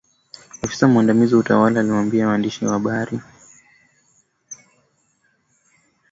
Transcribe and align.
Afisa 0.63 0.87
mwandamizi 0.87 1.33
wa 1.35 1.39
utawala 1.41 1.79
aliwaambia 1.79 2.27
waandishi 2.27 2.65
wa 2.65 2.73
habari. 2.73 3.21